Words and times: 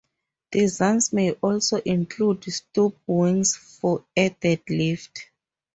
Designs 0.51 1.13
may 1.13 1.33
also 1.33 1.77
include 1.81 2.45
stub 2.51 2.95
wings 3.05 3.55
for 3.55 4.03
added 4.17 4.63
lift. 4.67 5.29